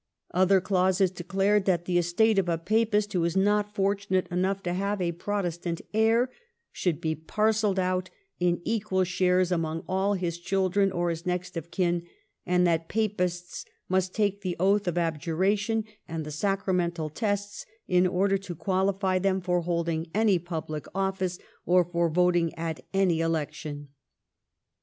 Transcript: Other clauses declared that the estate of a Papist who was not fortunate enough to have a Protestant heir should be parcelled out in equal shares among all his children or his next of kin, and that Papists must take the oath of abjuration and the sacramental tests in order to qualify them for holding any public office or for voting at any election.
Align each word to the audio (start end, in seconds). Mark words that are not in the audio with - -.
Other 0.33 0.59
clauses 0.59 1.11
declared 1.11 1.65
that 1.65 1.85
the 1.85 1.99
estate 1.99 2.39
of 2.39 2.49
a 2.49 2.57
Papist 2.57 3.13
who 3.13 3.21
was 3.21 3.37
not 3.37 3.75
fortunate 3.75 4.27
enough 4.31 4.63
to 4.63 4.73
have 4.73 4.99
a 4.99 5.11
Protestant 5.11 5.79
heir 5.93 6.31
should 6.71 6.99
be 6.99 7.13
parcelled 7.13 7.77
out 7.77 8.09
in 8.39 8.61
equal 8.65 9.03
shares 9.03 9.51
among 9.51 9.83
all 9.87 10.15
his 10.15 10.39
children 10.39 10.91
or 10.91 11.11
his 11.11 11.27
next 11.27 11.55
of 11.55 11.69
kin, 11.69 12.01
and 12.47 12.65
that 12.65 12.89
Papists 12.89 13.63
must 13.89 14.15
take 14.15 14.41
the 14.41 14.55
oath 14.59 14.87
of 14.87 14.97
abjuration 14.97 15.85
and 16.07 16.25
the 16.25 16.31
sacramental 16.31 17.09
tests 17.11 17.67
in 17.87 18.07
order 18.07 18.39
to 18.39 18.55
qualify 18.55 19.19
them 19.19 19.39
for 19.39 19.61
holding 19.61 20.09
any 20.15 20.39
public 20.39 20.87
office 20.95 21.37
or 21.63 21.85
for 21.85 22.09
voting 22.09 22.51
at 22.55 22.83
any 22.91 23.19
election. 23.21 23.89